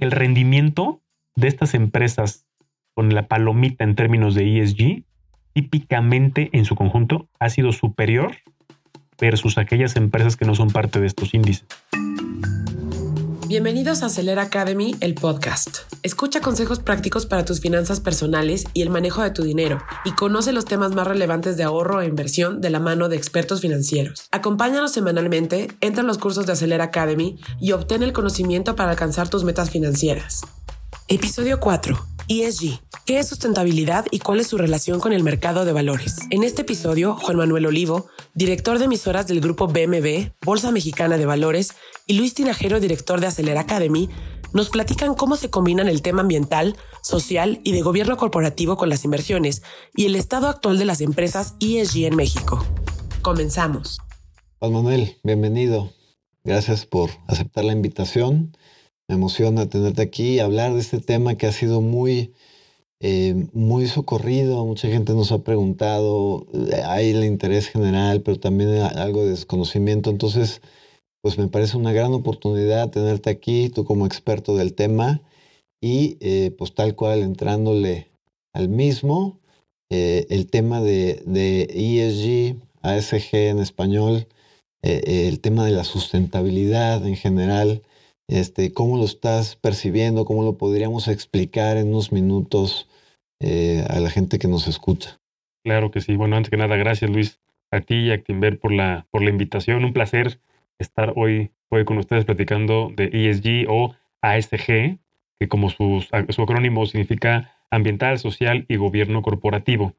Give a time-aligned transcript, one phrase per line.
[0.00, 1.02] el rendimiento
[1.36, 2.46] de estas empresas
[2.94, 5.04] con la palomita en términos de ESG,
[5.52, 8.36] típicamente en su conjunto ha sido superior
[9.20, 11.66] versus aquellas empresas que no son parte de estos índices.
[13.50, 15.78] Bienvenidos a Acelera Academy, el podcast.
[16.04, 20.52] Escucha consejos prácticos para tus finanzas personales y el manejo de tu dinero y conoce
[20.52, 24.28] los temas más relevantes de ahorro e inversión de la mano de expertos financieros.
[24.30, 29.28] Acompáñanos semanalmente, entra en los cursos de Acelera Academy y obtén el conocimiento para alcanzar
[29.28, 30.42] tus metas financieras.
[31.08, 32.06] Episodio 4.
[32.30, 32.78] ESG.
[33.06, 36.18] ¿Qué es sustentabilidad y cuál es su relación con el mercado de valores?
[36.30, 41.26] En este episodio, Juan Manuel Olivo, director de emisoras del grupo BMB, Bolsa Mexicana de
[41.26, 41.74] Valores,
[42.06, 44.08] y Luis Tinajero, director de Acelera Academy,
[44.52, 49.04] nos platican cómo se combinan el tema ambiental, social y de gobierno corporativo con las
[49.04, 49.62] inversiones
[49.96, 52.64] y el estado actual de las empresas ESG en México.
[53.22, 53.98] Comenzamos.
[54.60, 55.92] Juan Manuel, bienvenido.
[56.44, 58.56] Gracias por aceptar la invitación
[59.10, 62.32] me emociona tenerte aquí y hablar de este tema que ha sido muy,
[63.00, 64.64] eh, muy socorrido.
[64.64, 70.10] Mucha gente nos ha preguntado, eh, hay el interés general, pero también algo de desconocimiento.
[70.10, 70.62] Entonces,
[71.22, 75.22] pues me parece una gran oportunidad tenerte aquí, tú como experto del tema
[75.80, 78.12] y eh, pues tal cual entrándole
[78.52, 79.40] al mismo,
[79.88, 84.28] el tema de, de ESG, ASG en español,
[84.82, 87.82] el tema de la sustentabilidad en general
[88.30, 90.24] este, ¿Cómo lo estás percibiendo?
[90.24, 92.88] ¿Cómo lo podríamos explicar en unos minutos
[93.40, 95.18] eh, a la gente que nos escucha?
[95.64, 96.14] Claro que sí.
[96.14, 97.40] Bueno, antes que nada, gracias Luis
[97.72, 99.84] a ti y a Actinver por la, por la invitación.
[99.84, 100.40] Un placer
[100.78, 104.98] estar hoy, hoy con ustedes platicando de ESG o ASG,
[105.38, 109.94] que como su acrónimo significa ambiental, social y gobierno corporativo.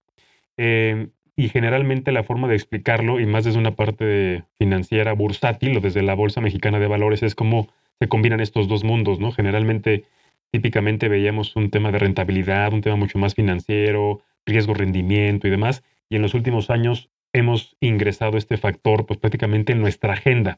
[0.58, 5.82] Eh, y generalmente la forma de explicarlo, y más desde una parte financiera bursátil o
[5.82, 7.68] desde la Bolsa Mexicana de Valores, es como
[8.02, 9.32] se combinan estos dos mundos, ¿no?
[9.32, 10.06] Generalmente,
[10.52, 15.84] típicamente veíamos un tema de rentabilidad, un tema mucho más financiero, riesgo, rendimiento y demás,
[16.10, 20.58] y en los últimos años hemos ingresado este factor pues prácticamente en nuestra agenda.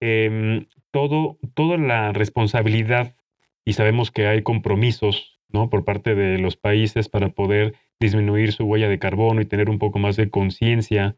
[0.00, 3.14] Em, todo, toda la responsabilidad,
[3.66, 5.68] y sabemos que hay compromisos ¿no?
[5.68, 9.78] por parte de los países para poder disminuir su huella de carbono y tener un
[9.78, 11.14] poco más de conciencia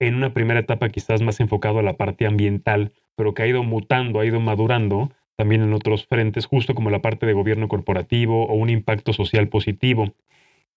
[0.00, 3.62] en una primera etapa quizás más enfocado a la parte ambiental, pero que ha ido
[3.62, 8.46] mutando, ha ido madurando también en otros frentes, justo como la parte de gobierno corporativo
[8.46, 10.14] o un impacto social positivo.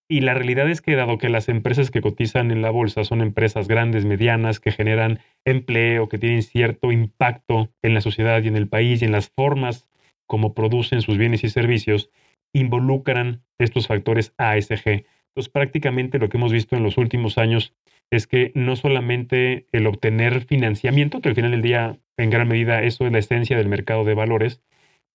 [0.10, 3.22] Y la realidad es que dado que las empresas que cotizan en la bolsa son
[3.22, 8.58] empresas grandes, medianas, que generan empleo, que tienen cierto impacto en la sociedad y en
[8.58, 9.88] el país y en las formas
[10.28, 12.10] como producen sus bienes y servicios,
[12.54, 15.06] involucran estos factores ASG.
[15.30, 17.74] Entonces, prácticamente lo que hemos visto en los últimos años
[18.16, 22.82] es que no solamente el obtener financiamiento, que al final del día en gran medida
[22.84, 24.62] eso es la esencia del mercado de valores,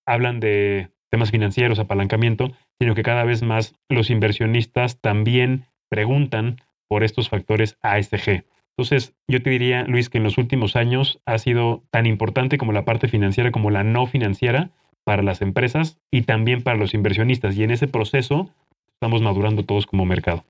[0.07, 6.57] hablan de temas financieros, apalancamiento, sino que cada vez más los inversionistas también preguntan
[6.89, 8.45] por estos factores ASG.
[8.77, 12.73] Entonces, yo te diría, Luis, que en los últimos años ha sido tan importante como
[12.73, 14.71] la parte financiera como la no financiera
[15.05, 17.57] para las empresas y también para los inversionistas.
[17.57, 18.51] Y en ese proceso
[18.93, 20.45] estamos madurando todos como mercado.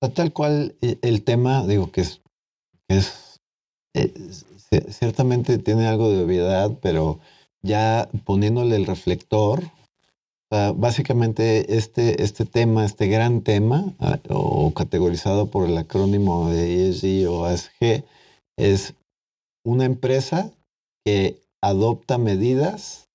[0.00, 2.20] Tal cual eh, el tema, digo que es,
[2.88, 3.40] es,
[3.94, 4.12] eh,
[4.90, 7.18] ciertamente tiene algo de obviedad, pero
[7.62, 9.62] ya poniéndole el reflector,
[10.50, 17.28] básicamente este, este tema, este gran tema, ah, o categorizado por el acrónimo de ESG
[17.28, 18.04] o ASG,
[18.56, 18.94] es
[19.64, 20.50] una empresa
[21.04, 23.08] que adopta medidas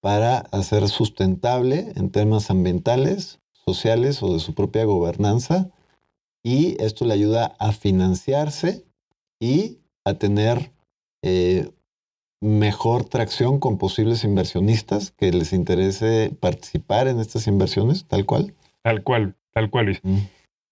[0.00, 5.70] para hacer sustentable en temas ambientales, sociales o de su propia gobernanza
[6.44, 8.84] y esto le ayuda a financiarse
[9.40, 10.72] y a tener
[11.22, 11.70] eh,
[12.40, 18.54] mejor tracción con posibles inversionistas que les interese participar en estas inversiones, tal cual.
[18.82, 19.86] Tal cual, tal cual.
[19.86, 20.00] Luis.
[20.02, 20.18] Mm.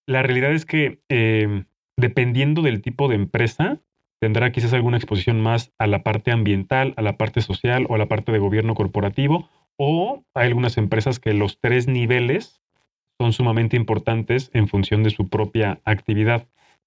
[0.06, 1.66] La realidad es que em,
[1.96, 3.80] dependiendo del tipo de empresa,
[4.20, 7.98] tendrá quizás alguna exposición más a la parte ambiental, a la parte social o a
[7.98, 12.59] la parte de gobierno corporativo, o hay algunas empresas que los tres niveles
[13.20, 16.46] son sumamente importantes en función de su propia actividad.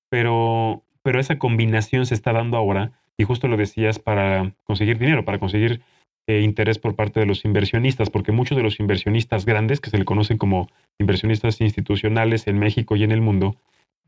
[0.09, 5.25] Pero, pero esa combinación se está dando ahora, y justo lo decías, para conseguir dinero,
[5.25, 5.81] para conseguir
[6.25, 9.99] eh, interés por parte de los inversionistas, porque muchos de los inversionistas grandes, que se
[9.99, 13.55] le conocen como inversionistas institucionales en México y en el mundo,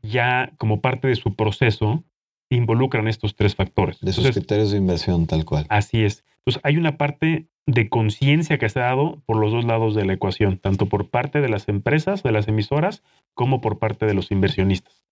[0.02, 2.02] ya como parte de su proceso
[2.50, 4.00] involucran estos tres factores.
[4.00, 5.66] De sus criterios de inversión, tal cual.
[5.68, 6.24] Así es.
[6.46, 10.04] Entonces, hay una parte de conciencia que se ha dado por los dos lados de
[10.04, 13.02] la ecuación, tanto por parte de las empresas, de las emisoras,
[13.34, 15.02] como por parte de los inversionistas.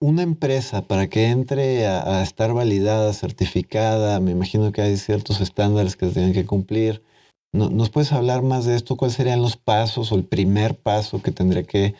[0.00, 5.96] una empresa para que entre a, estar validada, certificada, me imagino que hay ciertos estándares
[5.96, 7.02] que tienen que cumplir.
[7.52, 8.96] ¿Nos puedes hablar más de esto?
[8.96, 11.94] ¿Cuáles serían los pasos o el primer paso que tendría que,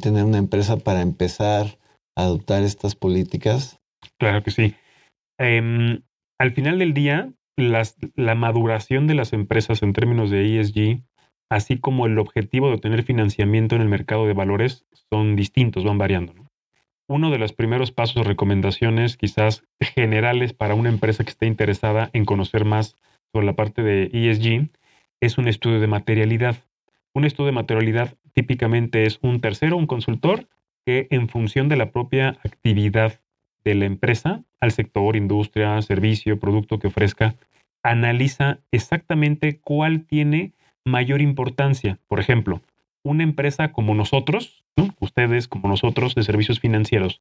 [0.00, 1.78] tener una empresa para empezar
[2.16, 3.78] a adoptar estas políticas?
[4.18, 4.74] Claro que sí.
[5.38, 6.02] Em,
[6.38, 11.02] al final del día, la maduración de las empresas en términos de ESG,
[11.50, 15.98] así como el objetivo de obtener financiamiento en el mercado de valores, son distintos, van
[15.98, 16.34] variando.
[17.06, 22.24] Uno de los primeros pasos recomendaciones quizás generales para una empresa que esté interesada en
[22.24, 22.96] conocer más
[23.32, 24.70] sobre la parte de ESG
[25.20, 26.56] es un estudio de materialidad.
[27.14, 30.48] Un estudio de materialidad típicamente es un tercero, un consultor,
[30.86, 33.20] que en función de la propia actividad
[33.64, 37.34] de la empresa, al sector, industria, servicio, producto que ofrezca,
[37.82, 40.52] analiza exactamente cuál tiene
[40.84, 41.98] mayor importancia.
[42.08, 42.60] Por ejemplo,
[43.02, 44.64] una empresa como nosotros,
[45.00, 47.20] ustedes como nosotros de servicios financieros,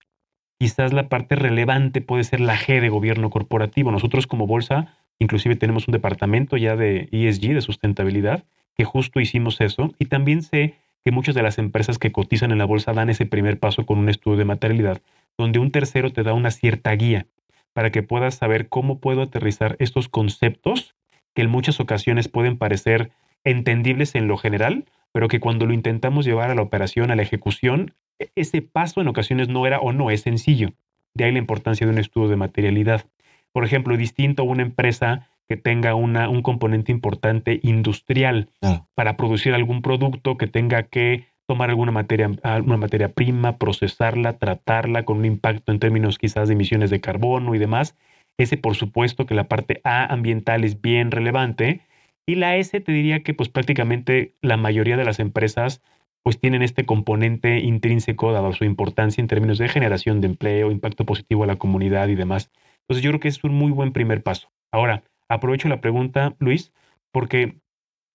[0.59, 3.91] quizás la parte relevante puede ser la G de gobierno corporativo.
[3.91, 8.45] Nosotros como bolsa, inclusive tenemos un departamento ya de ESG, de sustentabilidad,
[8.75, 9.93] que justo hicimos eso.
[9.99, 13.25] Y también sé que muchas de las empresas que cotizan en la bolsa dan ese
[13.25, 15.01] primer paso con un estudio de materialidad,
[15.37, 17.27] donde un tercero te da una cierta guía
[17.73, 20.95] para que puedas saber cómo puedo aterrizar estos conceptos
[21.33, 23.11] que en muchas ocasiones pueden parecer
[23.43, 27.23] entendibles en lo general, pero que cuando lo intentamos llevar a la operación, a la
[27.23, 30.73] ejecución, e-, ese paso en ocasiones no era o no es sencillo.
[31.13, 33.05] De ahí la importancia de un estudio de materialidad.
[33.51, 38.49] Por ejemplo, distinto a una empresa que tenga una, un componente importante industrial
[38.95, 45.03] para producir algún producto que tenga que tomar alguna materia, una materia prima, procesarla, tratarla
[45.03, 47.97] con un impacto en términos quizás de emisiones de carbono y demás.
[48.37, 51.81] Ese, por supuesto, que la parte A ambiental es bien relevante,
[52.25, 55.81] y la S te diría que pues prácticamente la mayoría de las empresas
[56.23, 61.05] pues tienen este componente intrínseco dado su importancia en términos de generación de empleo, impacto
[61.05, 62.49] positivo a la comunidad y demás.
[62.83, 64.49] Entonces yo creo que es un muy buen primer paso.
[64.71, 66.73] Ahora, aprovecho la pregunta, Luis,
[67.11, 67.59] porque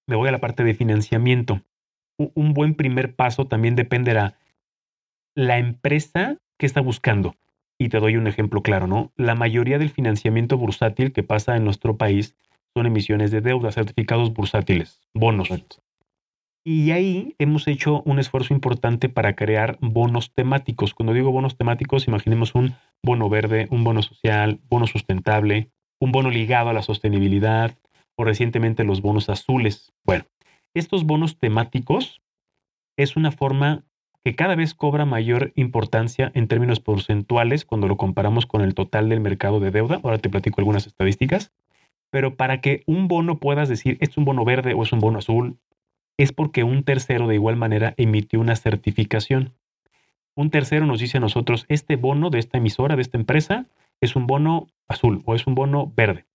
[0.06, 1.62] me voy a la parte de financiamiento.
[2.16, 4.38] Un buen primer paso también dependerá
[5.36, 7.36] la empresa que está buscando.
[7.78, 9.12] Y te doy un ejemplo claro, ¿no?
[9.16, 12.34] La mayoría del financiamiento bursátil que pasa en nuestro país
[12.74, 15.48] son emisiones de deuda, certificados bursátiles, bonos.
[16.64, 20.92] Y ahí hemos hecho un esfuerzo importante para crear bonos temáticos.
[20.92, 25.70] Cuando digo bonos temáticos, imaginemos un bono verde, un bono social, bono sustentable,
[26.00, 27.76] un bono ligado a la sostenibilidad
[28.16, 29.92] o recientemente los bonos azules.
[30.04, 30.24] Bueno,
[30.74, 32.20] estos bonos temáticos
[32.96, 33.84] es una forma
[34.24, 39.08] que cada vez cobra mayor importancia en términos porcentuales cuando lo comparamos con el total
[39.08, 40.00] del mercado de deuda.
[40.02, 41.52] Ahora te platico algunas estadísticas.
[42.10, 45.18] Pero para que un bono puedas decir, es un bono verde o es un bono
[45.18, 45.58] azul,
[46.16, 49.54] es porque un tercero de igual manera emitió una certificación.
[50.34, 53.66] Un tercero nos dice a nosotros, este bono de esta emisora, de esta empresa,
[54.00, 56.26] es un bono azul o es un bono verde.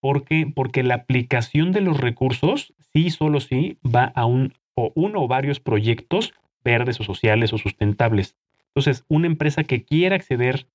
[0.00, 0.50] ¿Por qué?
[0.54, 5.28] Porque la aplicación de los recursos, sí, solo sí, va a un o uno o
[5.28, 6.34] varios proyectos
[6.64, 8.36] verdes o sociales o sustentables.
[8.68, 10.66] Entonces, una empresa que quiera acceder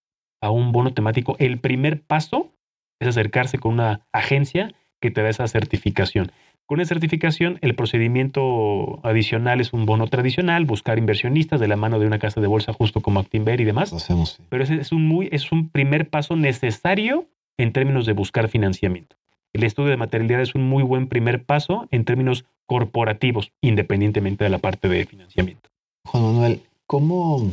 [0.42, 2.54] a un bono temático, el primer paso
[3.00, 6.32] es acercarse con una agencia que te da esa certificación.
[6.70, 11.98] Con esa certificación, el procedimiento adicional es un bono tradicional, buscar inversionistas de la mano
[11.98, 13.92] de una casa de bolsa justo como Actinver y demás.
[13.92, 17.26] hacemos, Pero ese es un, muy, es un primer paso necesario
[17.58, 19.16] en términos de buscar financiamiento.
[19.52, 24.52] El estudio de materialidad es un muy buen primer paso en términos corporativos, independientemente de
[24.52, 25.72] la parte de financiamiento.
[26.06, 27.50] Juan Manuel, ¿cómo,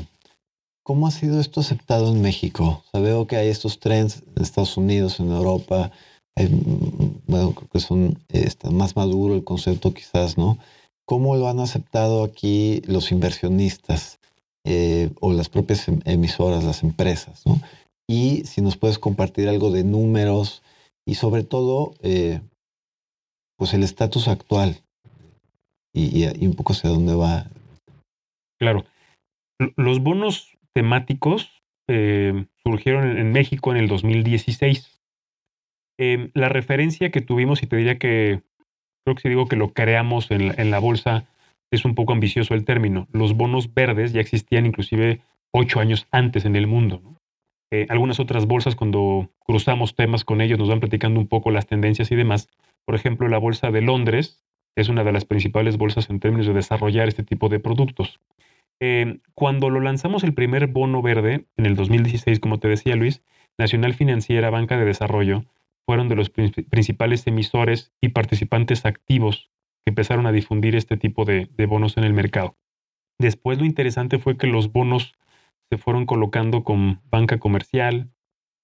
[0.83, 2.85] ¿Cómo ha sido esto aceptado en México?
[2.93, 5.91] O veo que hay estos trends en Estados Unidos, en Europa,
[7.27, 10.59] bueno, creo que son está más maduro el concepto quizás, ¿no?
[11.07, 14.19] ¿Cómo lo han aceptado aquí los inversionistas
[14.65, 17.61] eh, o las propias em, emisoras, las empresas, ¿no?
[18.09, 20.63] Y si nos puedes compartir algo de números
[21.07, 22.41] y sobre todo, eh,
[23.57, 24.83] pues el estatus actual
[25.95, 27.47] y, y un poco hacia dónde va.
[28.59, 28.85] Claro.
[29.77, 31.51] Los bonos temáticos
[31.89, 34.96] eh, surgieron en, México en el 2016.
[35.99, 38.43] Em, la referencia que tuvimos, y te diría que
[39.05, 41.27] creo que si digo que lo creamos en la, bolsa,
[41.71, 43.09] es un poco ambicioso el término.
[43.13, 45.21] Los bonos verdes ya existían inclusive
[45.53, 47.03] ocho años antes en el mundo.
[47.73, 51.67] Eh, algunas otras bolsas, cuando cruzamos temas con ellos, nos van platicando un poco las
[51.67, 52.49] tendencias y demás.
[52.85, 54.45] Por ejemplo, la bolsa de Londres
[54.77, 58.21] es una de las principales bolsas en términos de desarrollar este tipo de productos.
[58.79, 63.23] Em, cuando lo lanzamos el primer bono verde en el 2016, como te decía Luis,
[63.59, 65.45] Nacional Financiera, Banca de Desarrollo,
[65.87, 69.51] fueron de los principales emisores y participantes activos
[69.85, 72.57] que empezaron a difundir este tipo de, bonos en el mercado.
[73.19, 75.15] Después lo interesante fue que los bonos
[75.71, 78.11] se fueron colocando con banca comercial,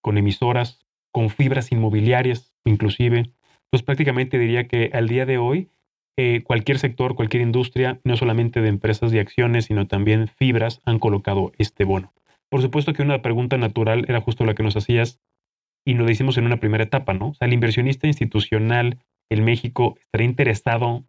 [0.02, 3.30] con emisoras, con fibras inmobiliarias, inclusive.
[3.70, 5.70] Pues prácticamente diría que al día de hoy,
[6.18, 10.98] eh, cualquier sector, cualquier industria, no solamente de empresas de acciones, sino también fibras, han
[10.98, 12.12] colocado este bono.
[12.50, 15.20] Por supuesto que una pregunta natural era justo la que nos hacías
[15.84, 17.28] y lo hicimos en una primera etapa, ¿no?
[17.28, 18.98] O sea, el inversionista institucional
[19.30, 21.04] en México estará interesado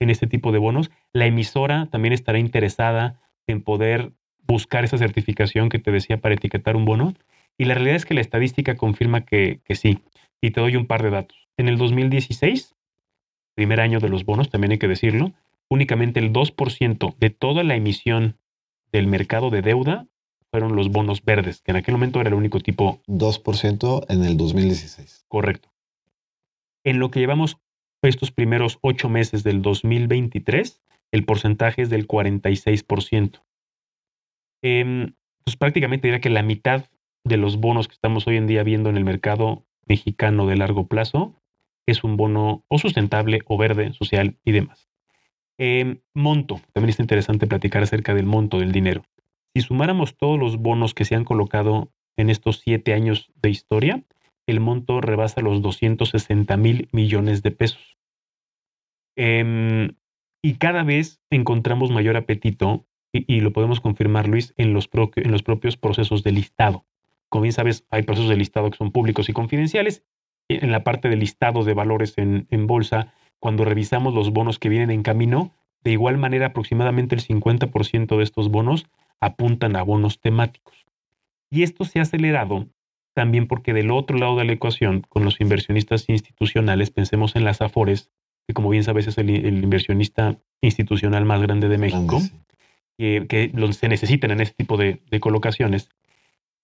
[0.00, 0.90] en este tipo de bonos.
[1.12, 4.12] La emisora también estará interesada en poder
[4.46, 7.14] buscar esa certificación que te decía para etiquetar un bono.
[7.58, 10.00] Y la realidad es que la estadística confirma que, que sí.
[10.40, 11.48] Y te doy un par de datos.
[11.56, 12.74] En el 2016,
[13.54, 15.32] primer año de los bonos, también hay que decirlo,
[15.68, 18.36] únicamente el 2% de toda la emisión
[18.90, 20.06] del mercado de deuda
[20.52, 23.00] fueron los bonos verdes, que en aquel momento era el único tipo.
[23.08, 25.24] 2% en el 2016.
[25.26, 25.72] Correcto.
[26.84, 27.56] En lo que llevamos
[28.02, 30.82] estos primeros ocho meses del 2023,
[31.12, 33.42] el porcentaje es del 46%.
[34.62, 35.12] Eh,
[35.44, 36.84] pues prácticamente diría que la mitad
[37.24, 40.86] de los bonos que estamos hoy en día viendo en el mercado mexicano de largo
[40.86, 41.34] plazo
[41.86, 44.88] es un bono o sustentable o verde, social y demás.
[45.58, 49.04] Em, monto, también es interesante platicar acerca del monto del dinero.
[49.54, 54.02] Si sumáramos todos los bonos que se han colocado en estos siete años de historia,
[54.46, 57.98] el monto rebasa los 260 mil millones de pesos.
[59.16, 59.94] Em,
[60.42, 65.42] y cada vez encontramos mayor apetito, y, lo podemos confirmar, Luis, en los, en los
[65.42, 66.86] propios procesos de listado.
[67.28, 70.02] Como bien sabes, hay procesos de listado que son públicos y confidenciales.
[70.48, 74.70] En la parte de listado de valores en, en bolsa, cuando revisamos los bonos que
[74.70, 75.52] vienen en camino,
[75.84, 78.86] de igual manera aproximadamente el 50% de estos bonos
[79.22, 80.74] apuntan a bonos temáticos.
[81.48, 82.66] Y esto se ha acelerado
[83.14, 87.60] también porque del otro lado de la ecuación, con los inversionistas institucionales, pensemos en las
[87.62, 88.10] AFORES,
[88.46, 92.20] que como bien sabes es el, inversionista institucional más grande de México,
[92.98, 95.88] que, se necesitan en este tipo de, de colocaciones.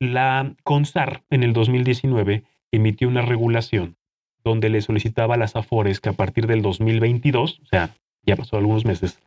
[0.01, 3.97] La CONSAR en el 2019 emitió una regulación
[4.43, 8.57] donde le solicitaba a las AFORES que a partir del 2022, o sea, ya pasó
[8.57, 9.21] algunos meses,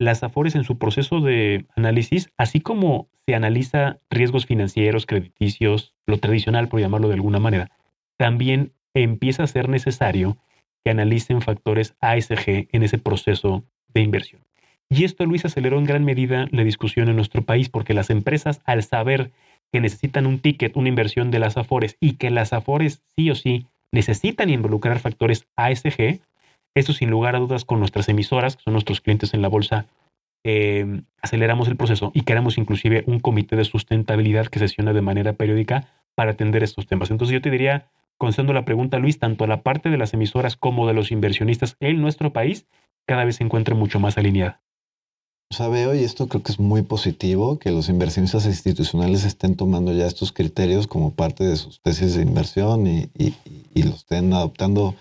[0.00, 6.16] las AFORES en su proceso de análisis, así como se analiza riesgos financieros, crediticios, lo
[6.16, 7.70] tradicional, por llamarlo de alguna manera,
[8.16, 10.38] también empieza a ser necesario
[10.82, 14.42] que analicen factores ASG en ese proceso de inversión.
[14.88, 18.62] Y esto, Luis, aceleró en gran medida la discusión en nuestro país porque las empresas,
[18.64, 19.30] al saber
[19.70, 23.34] que necesitan un ticket, una inversión de las AFORES y que las AFORES sí o
[23.34, 26.20] sí necesitan involucrar factores ASG,
[26.74, 29.86] esto sin lugar a dudas con nuestras emisoras, que son nuestros clientes en la bolsa,
[30.44, 35.34] eh, aceleramos el proceso y creamos inclusive un comité de sustentabilidad que sesiona de manera
[35.34, 37.10] periódica para atender estos temas.
[37.10, 40.86] Entonces yo te diría, contestando la pregunta, Luis, tanto la parte de las emisoras como
[40.86, 42.66] de los inversionistas en nuestro país
[43.06, 44.62] cada vez se encuentra mucho más alineada.
[45.52, 50.06] Sabe, hoy esto creo que es muy positivo que los inversionistas institucionales estén tomando ya
[50.06, 54.94] estos criterios como parte de sus tesis de inversión y, y, lo estén adoptando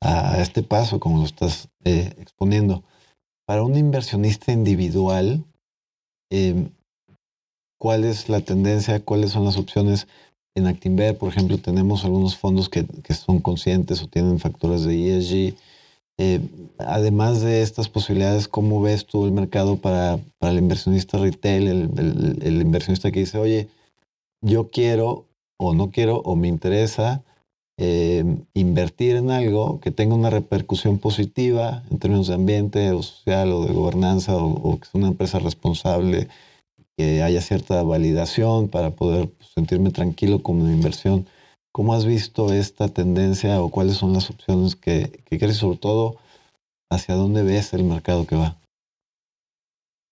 [0.00, 2.84] a, este paso, como lo estás eh, exponiendo.
[3.46, 5.44] Para un inversionista individual,
[6.30, 6.70] em,
[7.78, 9.00] ¿cuál es la tendencia?
[9.00, 10.06] ¿Cuáles son las opciones?
[10.56, 15.18] En Actinver, por ejemplo, tenemos algunos fondos que, que son conscientes o tienen factores de
[15.18, 15.56] ESG
[16.16, 16.40] eh,
[16.78, 22.38] además de estas posibilidades, ¿cómo ves tú el mercado para, para el inversionista retail, el,
[22.40, 23.68] el, inversionista que dice, oye,
[24.40, 27.24] yo quiero o no quiero o me interesa
[27.76, 33.50] eh, invertir en algo que tenga una repercusión positiva en términos de ambiente o social
[33.52, 36.28] o de gobernanza o, que sea una empresa responsable,
[36.96, 41.26] que haya cierta validación para poder pues, sentirme tranquilo con mi inversión?
[41.72, 46.16] ¿Cómo has visto esta tendencia o cuáles son las opciones que, que crees, sobre todo,
[46.92, 48.56] hacia dónde ves el mercado que va?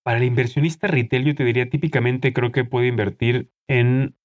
[0.03, 4.17] Para el inversionista retail, yo te diría típicamente creo que puede invertir en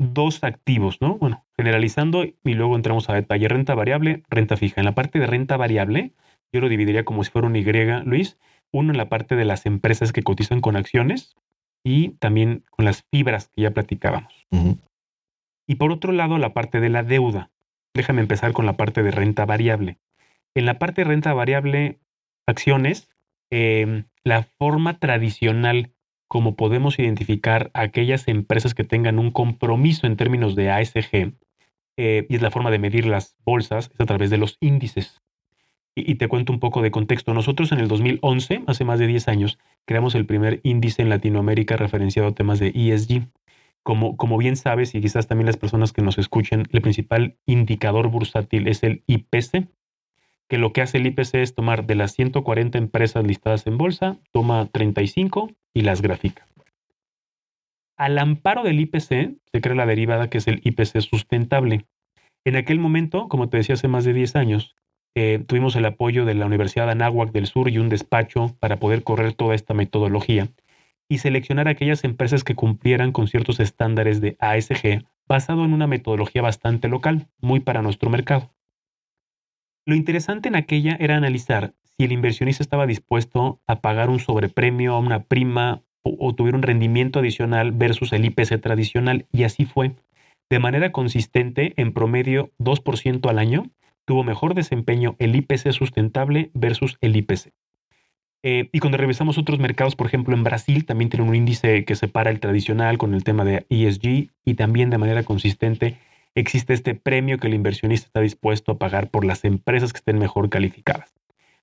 [0.00, 1.18] dos activos, ¿no?
[1.18, 3.48] Bueno, generalizando y luego entramos a detalle.
[3.48, 4.80] Renta variable, renta fija.
[4.80, 6.12] En la parte de renta variable,
[6.52, 7.64] yo lo dividiría como si fuera un Y,
[8.04, 8.38] Luis.
[8.72, 11.36] Uno en la parte de las empresas que cotizan con acciones
[11.84, 14.46] y también con las fibras que ya platicábamos.
[15.66, 17.50] Y por otro lado, la parte de la deuda.
[17.94, 19.98] Déjame empezar con la parte de renta variable.
[20.54, 21.98] En la parte de renta variable,
[22.46, 23.10] acciones,
[23.50, 25.92] em, la forma tradicional
[26.30, 31.32] como podemos identificar aquellas empresas que tengan un compromiso en términos de ASG,
[31.96, 35.22] eh, y es la forma de medir las bolsas, es a través de los índices.
[35.96, 37.34] Y, y, te cuento un poco de contexto.
[37.34, 41.76] Nosotros en el 2011, hace más de 10 años, creamos el primer índice en Latinoamérica
[41.76, 43.26] referenciado a temas de ESG.
[43.82, 48.06] Como, como bien sabes, y quizás también las personas que nos escuchen, el principal indicador
[48.06, 49.66] bursátil es el IPC,
[50.48, 54.18] que lo que hace el IPC es tomar de las 140 empresas listadas en bolsa,
[54.30, 56.46] toma 35 y las grafica.
[57.96, 61.86] Al amparo del IPC se crea la derivada que es el IPC sustentable.
[62.44, 64.74] En aquel momento, como te decía hace más de 10 años,
[65.14, 68.78] eh, tuvimos el apoyo de la Universidad de Anáhuac del Sur y un despacho para
[68.78, 70.48] poder correr toda esta metodología
[71.10, 76.40] y seleccionar aquellas empresas que cumplieran con ciertos estándares de ASG basado en una metodología
[76.40, 78.54] bastante local, muy para nuestro mercado.
[79.84, 84.98] Lo interesante en aquella era analizar si el inversionista estaba dispuesto a pagar un sobrepremio,
[84.98, 89.96] una prima o, tuviera un rendimiento adicional versus el IPC tradicional, y así fue.
[90.48, 93.64] De manera consistente, en promedio 2% al año,
[94.06, 97.52] tuvo mejor desempeño el IPC sustentable versus el IPC.
[98.44, 101.96] Eh, y cuando revisamos otros mercados, por ejemplo, en Brasil también tiene un índice que
[101.96, 105.98] separa el tradicional con el tema de ESG y también de manera consistente
[106.34, 110.18] existe este premio que el inversionista está dispuesto a pagar por las empresas que estén
[110.18, 111.19] mejor calificadas.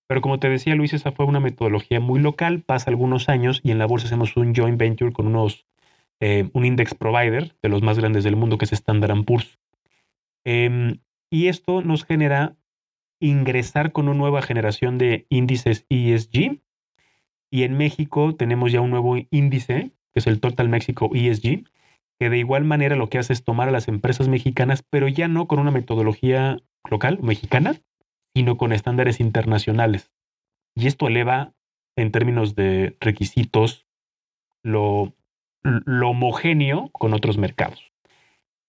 [0.07, 3.71] Pero como te decía Luis, esa fue una metodología muy local, pasa algunos años y
[3.71, 5.65] en la bolsa hacemos un joint venture con unos,
[6.21, 9.59] eh, un index provider de los más grandes del mundo que es Standard Poor's.
[10.45, 10.99] Em,
[11.29, 12.55] y esto nos genera
[13.19, 16.61] ingresar con una nueva generación de índices ESG.
[17.51, 21.65] Y en México tenemos ya un nuevo índice, que es el Total Mexico ESG,
[22.19, 25.27] que de igual manera lo que hace es tomar a las empresas mexicanas, pero ya
[25.27, 26.59] no con una metodología
[26.89, 27.75] local mexicana,
[28.37, 30.11] sino con estándares internacionales.
[30.75, 31.55] Y esto eleva
[31.95, 33.87] en términos de requisitos
[34.61, 35.15] lo,
[35.63, 37.91] lo homogéneo con otros mercados.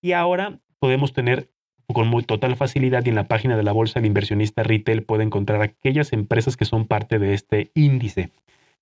[0.00, 1.50] Y ahora podemos tener
[1.92, 5.24] con muy total facilidad y en la página de la bolsa el inversionista retail puede
[5.24, 8.30] encontrar aquellas empresas que son parte de este índice.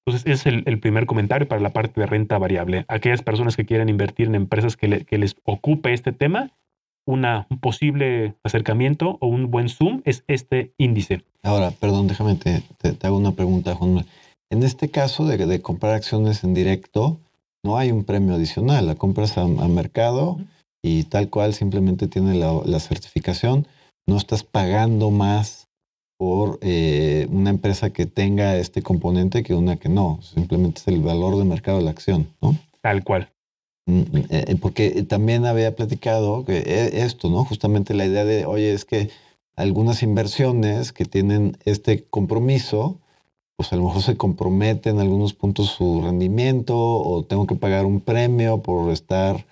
[0.06, 2.84] Entonces, es el, primer comentario para la parte de renta variable.
[2.86, 6.52] Aquellas personas que quieren invertir en empresas que, que les ocupe este tema,
[7.06, 11.24] una, un posible acercamiento o un buen zoom es este índice.
[11.42, 14.04] Ahora, perdón, déjame, te, te, hago una pregunta, Juan.
[14.50, 17.18] En este caso de, de, comprar acciones en directo,
[17.64, 18.86] no hay un premio adicional.
[18.86, 20.38] La compras a, mercado
[20.82, 23.66] y tal cual simplemente tiene la, la certificación.
[24.06, 25.66] No estás pagando más
[26.18, 30.20] por eh, una empresa que tenga este componente que una que no.
[30.22, 32.56] Simplemente es el valor de mercado de la acción, ¿no?
[32.80, 33.30] Tal cual.
[33.86, 37.44] Mm, eh, eh, porque también había platicado que esto, ¿no?
[37.44, 39.10] Justamente la idea de, oye, es que
[39.54, 42.98] algunas inversiones que tienen este compromiso,
[43.56, 47.86] pues a lo mejor se compromete en algunos puntos su rendimiento o tengo que pagar
[47.86, 49.46] un premio por estar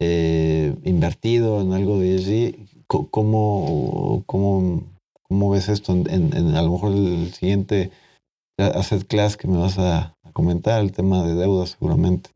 [0.00, 2.86] eh, invertido en algo de ESG.
[2.86, 4.82] ¿Cómo, cómo,
[5.22, 7.92] cómo ves esto en, a lo mejor el siguiente
[8.58, 12.30] asset class que me vas a, a comentar, el tema de deudas seguramente?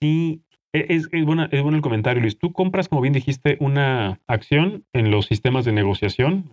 [0.00, 0.41] Sí,
[0.72, 2.38] e, es, es, bueno, el comentario, Luis.
[2.38, 6.50] Tú compras, como bien dijiste, una acción en los sistemas de negociación,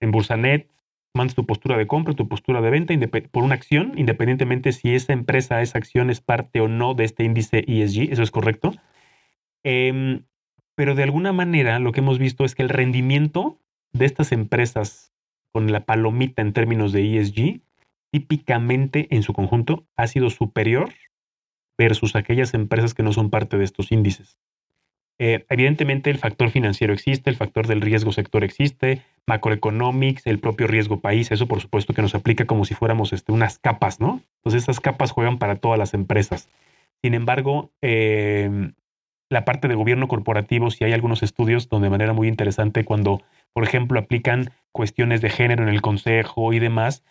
[0.00, 0.68] en Bursanet,
[1.14, 2.94] mandas tu postura de compra, tu postura de venta
[3.30, 7.24] por una acción, independientemente si esa empresa, esa acción es parte o no de este
[7.24, 8.72] índice ESG, eso es correcto.
[9.64, 10.22] Em,
[10.74, 13.58] pero de alguna manera lo que hemos visto es que el rendimiento
[13.92, 15.12] de estas empresas
[15.52, 17.60] con la palomita en términos de ESG,
[18.12, 20.90] típicamente en su conjunto ha sido superior
[21.80, 24.38] versus aquellas empresas que no son parte de estos índices.
[25.18, 30.66] Eh, evidentemente el factor financiero existe, el factor del riesgo sector existe, macroeconomics, el propio
[30.66, 34.20] riesgo país, eso por supuesto que nos aplica como si fuéramos este, unas capas, ¿no?
[34.36, 36.50] Entonces esas capas juegan para todas las empresas.
[37.02, 38.74] Sin embargo, em,
[39.30, 43.22] la parte de gobierno corporativo, si hay algunos estudios donde de manera muy interesante cuando,
[43.54, 47.02] por ejemplo, aplican cuestiones de género en el consejo y demás,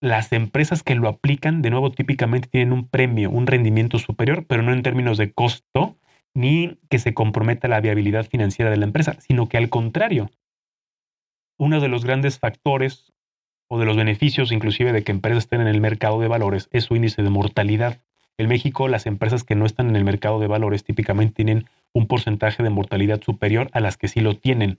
[0.00, 4.62] las empresas que lo aplican, de nuevo, típicamente tienen un premio, un rendimiento superior, pero
[4.62, 5.96] no en términos de costo,
[6.34, 10.30] ni que se comprometa la viabilidad financiera de la empresa, sino que al contrario,
[11.58, 13.12] uno de los grandes factores
[13.68, 16.84] o de los beneficios inclusive de que empresas estén en el mercado de valores es
[16.84, 18.00] su índice de mortalidad.
[18.38, 22.06] En México, las empresas que no están en el mercado de valores típicamente tienen un
[22.06, 24.78] porcentaje de mortalidad superior a las que sí lo tienen.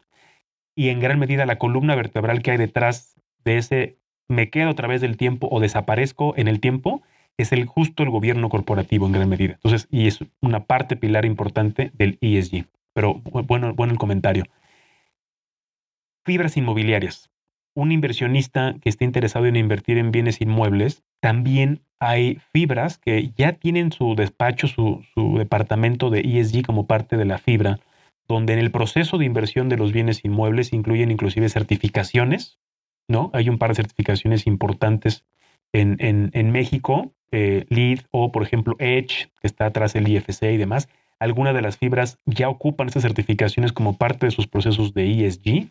[0.76, 4.01] Y en gran medida la columna vertebral que hay detrás de ese
[4.32, 7.02] me quedo a través del tiempo o desaparezco en el tiempo,
[7.38, 9.54] es el justo el gobierno corporativo en gran medida.
[9.54, 12.66] Entonces, y es una parte pilar importante del ESG.
[12.94, 14.46] Pero bueno, bueno el comentario.
[16.26, 17.30] Fibras inmobiliarias.
[17.74, 23.54] Un inversionista que esté interesado en invertir en bienes inmuebles, también hay fibras que ya
[23.54, 27.80] tienen su despacho, su, su departamento de ESG como parte de la fibra,
[28.28, 32.60] donde en el proceso de inversión de los bienes inmuebles incluyen inclusive certificaciones
[33.12, 33.30] ¿no?
[33.34, 35.26] Hay un par de certificaciones importantes
[35.74, 40.58] en, en, México, eh, LEED o, por ejemplo, Edge, que está atrás del IFC y
[40.58, 40.90] demás.
[41.20, 45.70] Algunas de las fibras ya ocupan estas certificaciones como parte de sus procesos de ESG.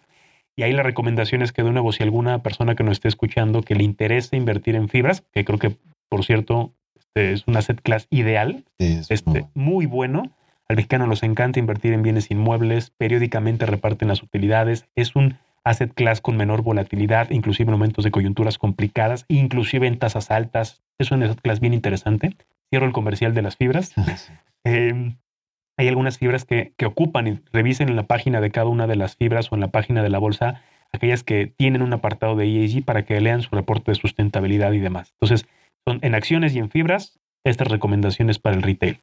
[0.57, 3.62] Y ahí la recomendación es que, de nuevo, si alguna persona que nos esté escuchando
[3.62, 5.76] que le interese invertir en fibras, que creo que,
[6.09, 6.74] por cierto,
[7.11, 10.22] Este, es un asset class ideal, este, muy bueno.
[10.68, 14.87] Al mexicano nos encanta invertir en bienes inmuebles, periódicamente reparten las utilidades.
[14.94, 19.99] Es un asset class con menor volatilidad, inclusive en momentos de coyunturas complicadas, inclusive en
[19.99, 20.83] tasas altas.
[20.99, 22.37] Es un asset class bien interesante.
[22.70, 23.94] Cierro el comercial de las fibras.
[24.62, 25.16] Em,
[25.79, 28.94] hay algunas fibras que, que, ocupan y revisen en la página de cada una de
[28.94, 30.61] las fibras o en la página de la bolsa
[30.92, 34.79] aquellas que tienen un apartado de ESG para que lean su reporte de sustentabilidad y
[34.79, 35.12] demás.
[35.12, 35.46] Entonces,
[35.87, 39.01] son en acciones y en fibras estas recomendaciones para el retail.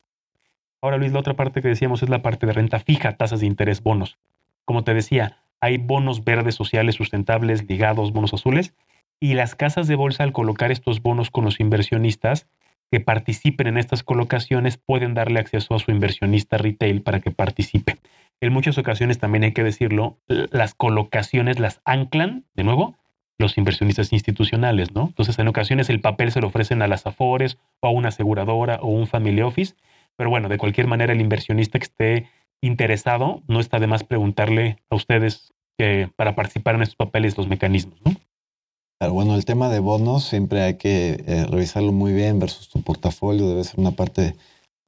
[0.81, 3.47] Ahora, Luis, la otra parte que decíamos es la parte de renta fija, tasas de
[3.47, 4.17] interés, bonos.
[4.65, 8.73] Como te decía, hay bonos verdes sociales sustentables ligados, bonos azules,
[9.19, 12.47] y las casas de bolsa al colocar estos bonos con los inversionistas
[12.91, 17.97] que participen en estas colocaciones pueden darle acceso a su inversionista retail para que participe.
[18.39, 22.95] En muchas ocasiones, también hay que decirlo, las colocaciones las anclan, de nuevo,
[23.39, 25.07] los inversionistas institucionales, ¿no?
[25.07, 28.79] Entonces, en ocasiones el papel se lo ofrecen a las Afores o a una aseguradora
[28.81, 29.75] o un family office,
[30.15, 32.29] pero bueno, de cualquier manera, el inversionista que esté
[32.61, 37.47] interesado, no está de más preguntarle a ustedes que para participar en estos papeles los
[37.47, 38.13] mecanismos, ¿no?
[38.99, 43.47] Bueno, el tema de bonos siempre hay que eh, revisarlo muy bien versus tu portafolio.
[43.47, 44.35] Debe ser una parte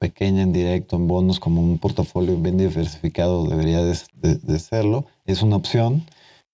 [0.00, 5.04] pequeña en directo en bonos como un portafolio bien diversificado debería de, serlo.
[5.26, 6.06] Es una opción.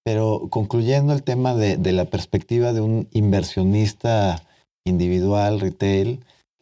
[0.04, 4.42] Pero concluyendo el tema de, la perspectiva de un inversionista
[4.84, 6.20] individual, retail,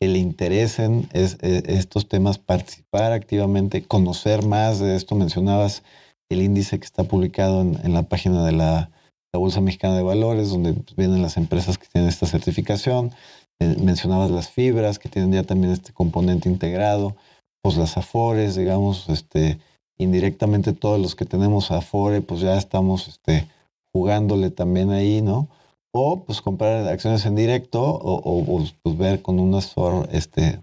[0.09, 1.29] le interesen e,
[1.67, 5.15] estos temas, participar activamente, conocer más de esto.
[5.15, 5.83] Mencionabas
[6.29, 8.91] el índice que está publicado en la página de la
[9.39, 13.13] Bolsa Mexicana de Valores, donde vienen las empresas que tienen esta certificación.
[13.61, 17.17] Eh, mencionabas las fibras, que tienen ya también este componente integrado,
[17.63, 19.59] pues las Afores, digamos, este,
[19.97, 23.47] indirectamente todos los que tenemos Afore, pues ya estamos este,
[23.93, 25.49] jugándole también ahí, ¿no?
[25.97, 30.61] O pues comprar acciones en directo o, pues, pues, ver con un asesor este,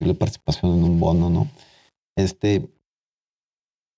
[0.00, 1.48] la participación en un bono, ¿no?
[2.16, 2.68] Este,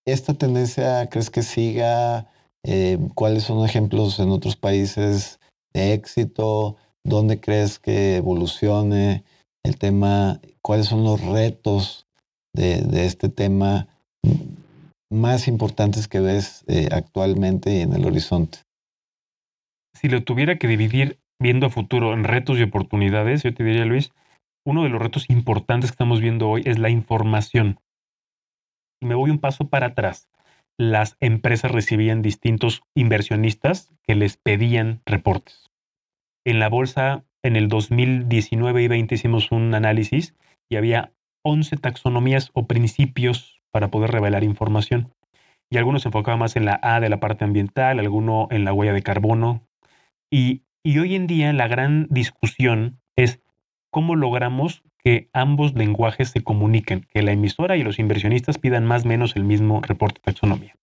[0.06, 2.30] esta tendencia, ¿crees que siga?
[2.64, 5.40] Eh, ¿Cuáles son ejemplos en otros países
[5.72, 6.76] de éxito?
[7.02, 9.24] ¿Dónde crees que evolucione
[9.64, 10.40] el tema?
[10.60, 12.06] ¿Cuáles son los retos
[12.54, 13.88] de, este tema
[15.10, 18.58] más importantes que ves eh, actualmente en el horizonte?
[20.00, 23.84] Si lo tuviera que dividir viendo a futuro en retos y oportunidades, yo te diría,
[23.84, 24.12] Luis,
[24.64, 27.80] uno de los retos importantes que estamos viendo hoy es la información.
[29.02, 30.30] Me voy un paso para atrás
[30.78, 35.68] las empresas recibían distintos inversionistas que les pedían reportes.
[36.46, 40.34] En la bolsa, en el 2019 y 20 hicimos un análisis
[40.70, 41.12] y había
[41.44, 45.12] 11 taxonomías o principios para poder revelar información.
[45.70, 48.72] Y algunos se enfocaban más en la A de la parte ambiental, alguno en la
[48.72, 49.60] huella de carbono.
[50.30, 53.40] Y, y hoy en día la gran discusión es
[53.90, 59.04] cómo logramos que ambos lenguajes se comuniquen, que la emisora y los inversionistas pidan más
[59.04, 60.76] o menos el mismo reporte de taxonomía.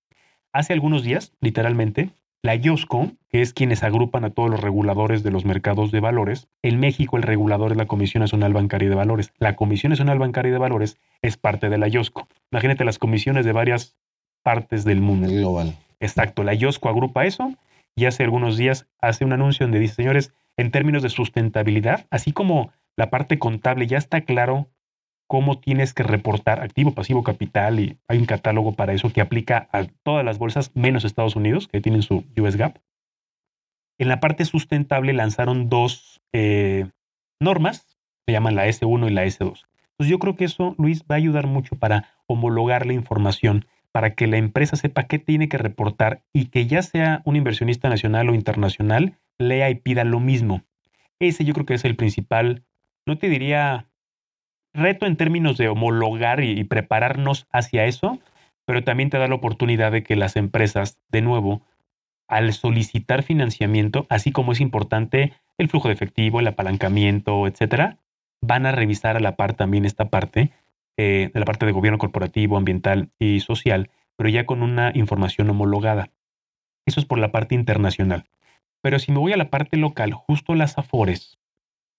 [0.51, 2.10] Hace algunos días, literalmente,
[2.41, 6.47] la IOSCO, que es quienes agrupan a todos los reguladores de los mercados de valores,
[6.62, 9.33] en México el regulador es la Comisión Nacional Bancaria de Valores.
[9.38, 12.27] La Comisión Nacional Bancaria de Valores es parte de la IOSCO.
[12.51, 13.95] Imagínate las comisiones de varias
[14.43, 15.27] partes del mundo.
[15.27, 15.75] Global.
[15.99, 17.53] Exacto, la IOSCO agrupa eso
[17.97, 22.31] y hace algunos días hace un anuncio donde dice, señores, en términos de sustentabilidad, así
[22.31, 24.69] como la parte contable ya está claro
[25.27, 29.67] cómo tienes que reportar activo, pasivo, capital y hay un catálogo para eso que aplica
[29.73, 32.77] a todas las bolsas menos Estados Unidos que tienen su US GAAP.
[33.99, 36.88] En la parte sustentable lanzaron dos eh,
[37.39, 39.65] normas, se llaman la S1 y la S2.
[39.91, 44.13] Entonces yo creo que eso, Luis, va a ayudar mucho para homologar la información, para
[44.13, 48.30] que la empresa sepa qué tiene que reportar y que ya sea un inversionista nacional
[48.30, 50.63] o internacional, lea y pida lo mismo.
[51.19, 52.63] Ese yo creo que es el principal
[53.08, 53.88] no te diría
[54.73, 58.19] reto en términos de homologar y, prepararnos hacia eso,
[58.65, 61.62] pero también te da la oportunidad de que las empresas, de nuevo,
[62.28, 67.97] al solicitar financiamiento, así como es importante el flujo de efectivo, el apalancamiento, etcétera,
[68.41, 70.52] van a revisar a la par también esta parte,
[70.97, 75.49] eh, de la parte de gobierno corporativo, ambiental y social, pero ya con una información
[75.49, 76.12] homologada.
[76.86, 78.25] Eso es por la parte internacional.
[78.81, 81.38] Pero si me voy a la parte local, justo las AFORES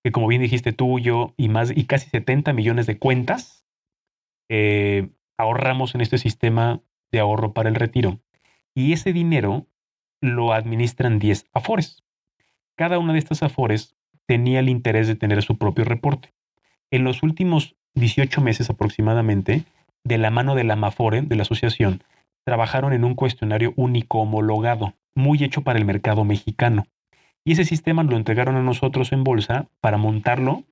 [0.02, 3.64] que como bien dijiste tú, yo y más y casi 70 millones de cuentas
[4.48, 6.80] eh, ahorramos en este sistema
[7.10, 8.20] de ahorro para el retiro.
[8.74, 9.66] Y ese dinero
[10.20, 12.04] lo administran 10 afores.
[12.76, 16.34] Cada una de estas afores tenía el interés de tener su propio reporte.
[16.90, 19.64] En los últimos 18 meses aproximadamente,
[20.04, 22.02] de la mano de la Mafore, de la asociación,
[22.44, 26.86] trabajaron en un cuestionario único homologado, muy hecho para el mercado mexicano.
[27.44, 30.64] Y ese sistema lo entregaron a nosotros en bolsa para montarlo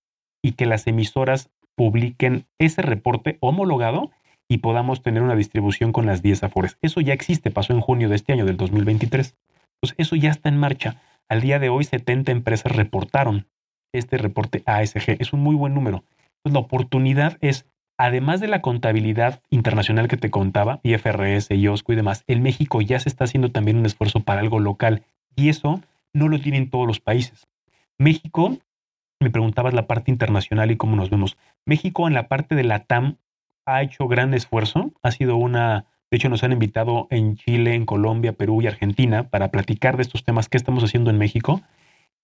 [0.43, 4.11] y que las emisoras publiquen ese reporte homologado
[4.49, 6.79] y podamos tener una distribución con las 10 Afores.
[6.81, 9.37] Eso ya existe, pasó en junio de este año, del 2023.
[9.81, 11.03] Pues eso ya está en marcha.
[11.29, 13.47] Al día de hoy, 70 empresas reportaron
[13.93, 15.17] este reporte ASG.
[15.19, 16.05] Es un muy buen número.
[16.47, 17.67] Entonces, la oportunidad es,
[17.99, 23.01] además de la contabilidad internacional que te contaba, IFRS, IOSCO y demás, en México ya
[23.01, 25.03] se está haciendo también un esfuerzo para algo local.
[25.35, 25.81] Y eso
[26.13, 27.49] no lo tienen todos los países.
[27.99, 28.59] México,
[29.19, 31.37] me preguntabas la parte internacional y cómo nos vemos.
[31.65, 33.17] México en la parte de la TAM
[33.65, 34.93] ha hecho gran esfuerzo.
[35.03, 39.29] Ha sido una de hecho, nos han invitado en Chile, en Colombia, Perú y Argentina
[39.29, 41.63] para platicar de estos temas que estamos haciendo en México.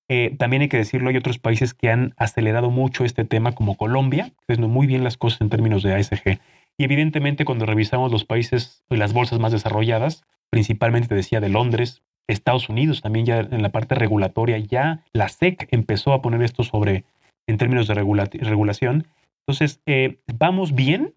[0.08, 3.76] Eh, también hay que decirlo, hay otros países que han acelerado mucho este tema, como
[3.76, 6.40] Colombia, que haciendo muy bien las cosas en términos de ASG.
[6.78, 11.48] Y evidentemente, cuando revisamos los países y las bolsas más desarrolladas, principalmente te decía de
[11.48, 16.42] Londres, Estados Unidos también ya en la parte regulatoria, ya la SEC empezó a poner
[16.42, 17.04] esto sobre
[17.46, 19.06] en términos de regulación.
[19.40, 21.14] Entonces, eh, vamos bien,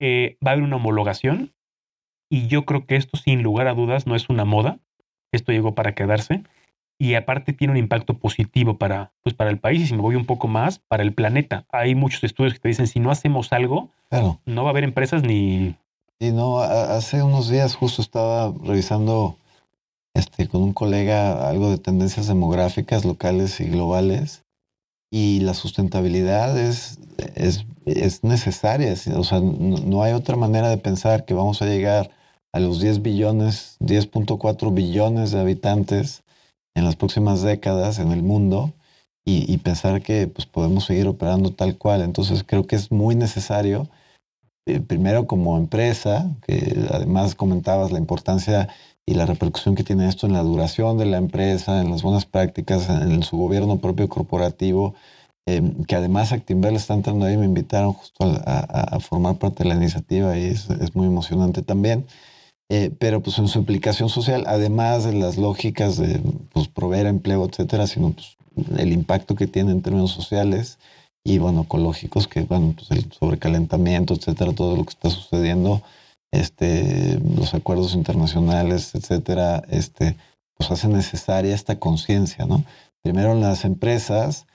[0.00, 1.52] eh, va a haber una homologación,
[2.30, 4.78] y yo creo que esto, sin lugar a dudas, no es una moda.
[5.32, 6.42] Esto llegó para quedarse.
[6.98, 10.16] Y aparte tiene un impacto positivo para, pues para el país y si me voy
[10.16, 11.64] un poco más, para el planeta.
[11.70, 13.90] Hay muchos estudios que te dicen, si no hacemos algo,
[14.46, 15.76] no va a haber empresas ni...
[16.18, 19.36] Y no, hace unos días justo estaba revisando
[20.14, 24.44] este, con un colega algo de tendencias demográficas locales y globales
[25.10, 26.98] y la sustentabilidad es,
[27.36, 28.94] es, es necesaria.
[29.16, 32.10] O sea, no hay otra manera de pensar que vamos a llegar
[32.52, 36.24] a los 10 billones, 10.4 billones de habitantes
[36.78, 38.72] en las próximas décadas en el mundo
[39.30, 42.00] y, pensar que pues, podemos seguir operando tal cual.
[42.00, 43.88] Entonces creo que es muy necesario,
[44.66, 48.68] eh, primero como empresa, que además comentabas la importancia
[49.04, 52.24] y la repercusión que tiene esto en la duración de la empresa, en las buenas
[52.24, 54.94] prácticas, en, su gobierno propio corporativo,
[55.46, 59.76] em, que además Actinver está entrando ahí, me invitaron justo a, formar parte de la
[59.76, 62.06] iniciativa y es, es muy emocionante también.
[62.70, 66.20] Eh, pero pues en su implicación social, además de las lógicas de
[66.52, 68.36] pues, proveer empleo, etcétera, sino pues,
[68.76, 70.78] el impacto que tiene en términos sociales
[71.24, 75.82] y bueno, ecológicos, que bueno, pues el sobrecalentamiento, etcétera, todo lo que está sucediendo,
[76.30, 80.16] este, los acuerdos internacionales, etcétera, este,
[80.54, 82.64] pues hace necesaria esta conciencia, ¿no?
[83.02, 84.46] Primero en las empresas,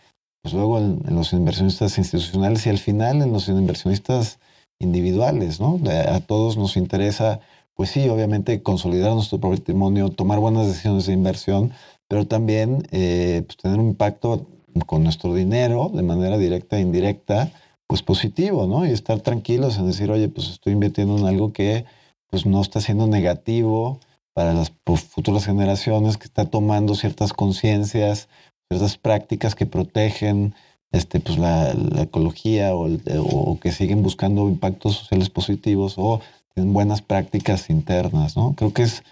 [0.42, 4.40] pues luego en, los inversionistas institucionales y al final en los inversionistas
[4.80, 5.80] individuales, ¿no?
[6.10, 7.40] A todos nos interesa
[7.76, 11.74] pues sí, obviamente consolidar nuestro patrimonio, tomar buenas decisiones de inversión,
[12.08, 14.48] pero también eh, pues, tener un impacto
[14.86, 17.52] con nuestro dinero de manera directa e indirecta,
[17.88, 18.86] pues positivo, ¿no?
[18.86, 21.86] Y estar tranquilos en decir, oye, pues estoy invirtiendo en algo que
[22.30, 24.00] pues no está siendo negativo
[24.34, 28.28] para las futuras generaciones, que está tomando ciertas conciencias,
[28.70, 30.56] ciertas prácticas que protegen
[30.92, 36.22] este, pues la, ecología o, o, que siguen buscando impactos sociales positivos o
[36.56, 38.54] en buenas prácticas internas, ¿no?
[38.56, 39.04] Creo que es,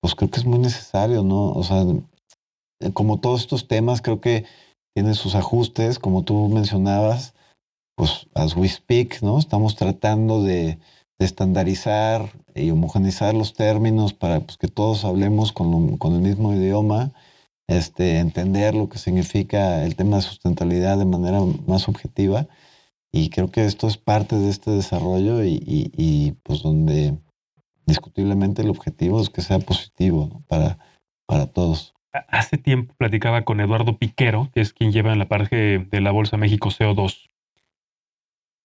[0.00, 1.52] pues creo que es muy necesario, ¿no?
[1.52, 1.84] O sea,
[2.80, 4.44] eh, como todos estos temas, creo que
[4.94, 7.34] tienen sus ajustes, como tú mencionabas,
[7.96, 9.38] pues as we speak, ¿no?
[9.38, 10.78] Estamos tratando de,
[11.18, 17.12] estandarizar y homogenizar los términos para pues, que todos hablemos con, con el mismo idioma,
[17.68, 22.48] este, entender lo que significa el tema de sustentabilidad de manera más objetiva
[23.16, 27.16] y creo que esto es parte de este desarrollo y, pues donde
[27.86, 30.78] discutiblemente el objetivo es que sea positivo para,
[31.24, 31.94] para todos.
[32.28, 36.10] Hace tiempo platicaba con Eduardo Piquero, que es quien lleva en la parte de la
[36.10, 37.28] Bolsa México CO2.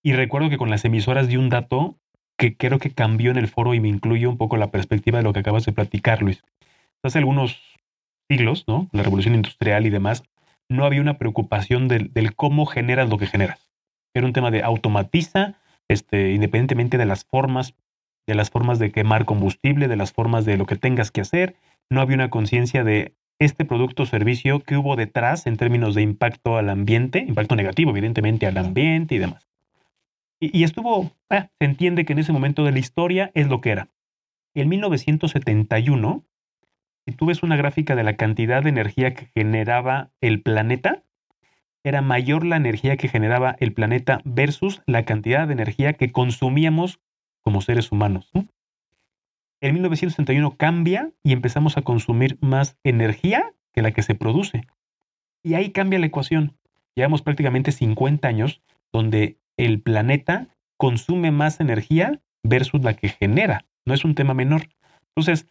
[0.04, 1.98] Y recuerdo que con las emisoras di un dato
[2.38, 5.24] que creo que cambió en el foro y me incluye un poco la perspectiva de
[5.24, 6.44] lo que acabas de platicar, Luis.
[7.04, 7.62] Hace algunos
[8.30, 8.90] siglos, ¿no?
[8.92, 10.24] La revolución industrial y demás,
[10.70, 13.71] no había una preocupación del, del cómo generas lo que generas.
[14.13, 15.56] Era un tema de automatiza,
[15.88, 17.76] este, independientemente de las formas,
[18.28, 21.56] de las formas de quemar combustible, de las formas de lo que tengas que hacer.
[21.89, 26.04] No había una conciencia de este producto o servicio que hubo detrás en términos de
[26.04, 29.47] impacto al ambiente, impacto negativo, evidentemente, al ambiente y demás.
[30.39, 33.71] Y, estuvo, ah, se entiende que en ese momento de la historia es lo que
[33.71, 33.89] era.
[34.56, 36.24] En 1971,
[37.06, 41.04] si tú ves una gráfica de la cantidad de energía que generaba el planeta,
[41.84, 47.00] era mayor la energía que generaba el planeta versus la cantidad de energía que consumíamos
[47.41, 48.30] como seres humanos.
[49.62, 54.67] En 1961 cambia y empezamos a consumir más energía que la que se produce.
[55.44, 56.58] Y ahí cambia la ecuación.
[56.96, 63.65] Llevamos prácticamente 50 años donde el planeta consume más energía versus la que genera.
[63.86, 64.67] No es un tema menor.
[65.15, 65.48] Entonces,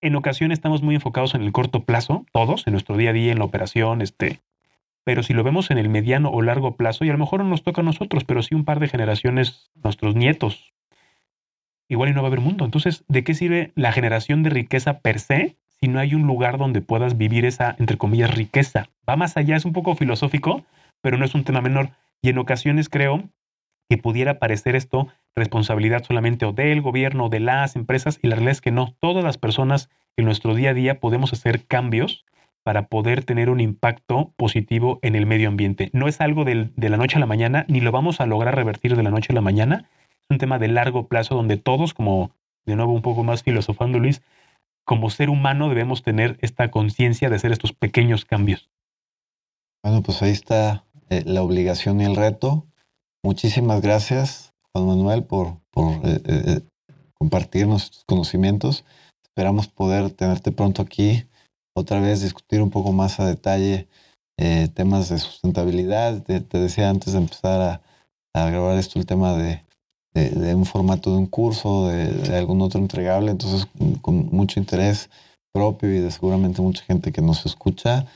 [0.00, 3.32] en ocasiones estamos muy enfocados en el corto plazo, todos, en nuestro día a día,
[3.32, 4.40] en la operación, este,
[5.04, 7.50] pero si lo vemos en el mediano o largo plazo, y a lo mejor no
[7.50, 10.72] nos toca a nosotros, pero sí un par de generaciones, nuestros nietos,
[11.88, 12.64] igual y no va a haber mundo.
[12.64, 16.58] Entonces, ¿de qué sirve la generación de riqueza per se si no hay un lugar
[16.58, 18.88] donde puedas vivir esa, entre comillas, riqueza?
[19.08, 20.64] Va más allá, es un poco filosófico,
[21.00, 21.90] pero no es un tema menor.
[22.22, 23.28] Y en ocasiones creo
[23.88, 28.52] que pudiera parecer esto responsabilidad solamente del gobierno o de las empresas y la realidad
[28.52, 32.24] es que no, todas las personas en nuestro día a día podemos hacer cambios
[32.62, 35.90] para poder tener un impacto positivo en el medio ambiente.
[35.92, 38.96] No es algo de la noche a la mañana, ni lo vamos a lograr revertir
[38.96, 39.88] de la noche a la mañana.
[40.22, 42.32] Es un tema de largo plazo donde todos, como
[42.66, 44.22] de nuevo un poco más filosofando Luis,
[44.84, 48.68] como ser humano debemos tener esta conciencia de hacer estos pequeños cambios.
[49.82, 52.66] Bueno, pues ahí está eh, la obligación y el reto.
[53.22, 56.60] Muchísimas gracias, Juan Manuel, por, por eh, eh,
[57.14, 58.84] compartir nuestros conocimientos.
[59.22, 61.24] Esperamos poder tenerte pronto aquí,
[61.74, 63.88] otra vez discutir un poco más a detalle
[64.38, 66.22] eh, temas de sustentabilidad.
[66.22, 67.82] Te, decía antes de empezar
[68.34, 69.62] a, grabar esto el tema de,
[70.14, 73.30] de, un formato de un curso, de, algún otro entregable.
[73.30, 73.66] Entonces,
[74.00, 75.10] con mucho interés
[75.52, 78.06] propio y de seguramente mucha gente que nos escucha,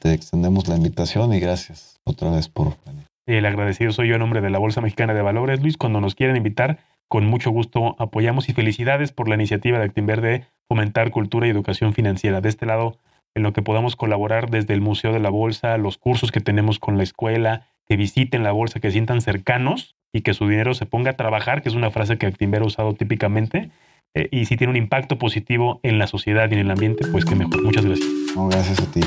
[0.00, 3.06] te extendemos la invitación y gracias otra vez por venir.
[3.26, 5.60] El agradecido soy yo en nombre de la Bolsa Mexicana de Valores.
[5.60, 9.84] Luis, cuando nos quieran invitar, con mucho gusto apoyamos y felicidades por la iniciativa de
[9.84, 12.40] Actinver de fomentar cultura y educación financiera.
[12.40, 12.98] De este lado,
[13.34, 16.78] en lo que podamos colaborar desde el Museo de la Bolsa, los cursos que tenemos
[16.78, 20.86] con la escuela, que visiten la bolsa, que sientan cercanos y que su dinero se
[20.86, 23.70] ponga a trabajar, que es una frase que Actinver ha usado típicamente.
[24.14, 27.24] Eh, y si tiene un impacto positivo en la sociedad y en el ambiente, pues
[27.24, 27.62] que mejor.
[27.62, 28.08] Muchas gracias.
[28.50, 29.00] gracias a ti.